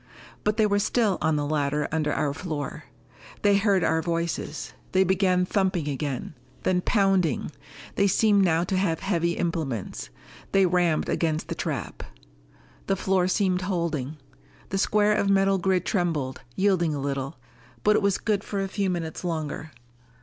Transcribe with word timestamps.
But 0.43 0.57
they 0.57 0.65
were 0.65 0.79
still 0.79 1.19
on 1.21 1.35
the 1.35 1.45
ladder 1.45 1.87
under 1.91 2.11
our 2.11 2.33
floor. 2.33 2.85
They 3.43 3.55
heard 3.57 3.83
our 3.83 4.01
voices: 4.01 4.73
they 4.93 5.03
began 5.03 5.45
thumping 5.45 5.87
again. 5.87 6.33
Then 6.63 6.81
pounding. 6.81 7.51
They 7.97 8.07
seemed 8.07 8.43
now 8.43 8.63
to 8.63 8.77
have 8.77 9.01
heavy 9.01 9.33
implements. 9.33 10.09
They 10.53 10.65
rammed 10.65 11.07
against 11.07 11.49
the 11.49 11.53
trap. 11.53 12.01
The 12.87 12.95
floor 12.95 13.27
seemed 13.27 13.61
holding. 13.61 14.17
The 14.69 14.79
square 14.79 15.13
of 15.13 15.29
metal 15.29 15.59
grid 15.59 15.85
trembled, 15.85 16.41
yielded 16.55 16.89
a 16.93 16.97
little. 16.99 17.37
But 17.83 17.95
it 17.95 18.01
was 18.01 18.17
good 18.17 18.43
for 18.43 18.59
a 18.59 18.67
few 18.67 18.89
minutes 18.89 19.23
longer. 19.23 19.69